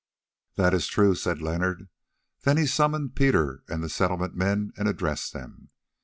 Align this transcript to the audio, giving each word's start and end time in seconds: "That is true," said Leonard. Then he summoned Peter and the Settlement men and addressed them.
"That 0.55 0.73
is 0.73 0.87
true," 0.87 1.13
said 1.13 1.43
Leonard. 1.43 1.87
Then 2.41 2.57
he 2.57 2.65
summoned 2.65 3.13
Peter 3.15 3.61
and 3.69 3.83
the 3.83 3.87
Settlement 3.87 4.33
men 4.35 4.71
and 4.75 4.87
addressed 4.87 5.31
them. 5.31 5.69